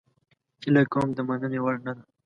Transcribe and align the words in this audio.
هیله 0.63 0.83
کوم 0.91 1.07
د 1.17 1.19
مننې 1.27 1.59
وړ 1.63 1.75
نه 1.85 1.91
ده. 1.97 2.03